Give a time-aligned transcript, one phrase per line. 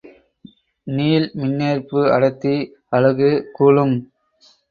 [0.87, 2.55] நீள் மின்னேற்பு அடர்த்தி
[2.89, 3.95] அலகு கூலும்.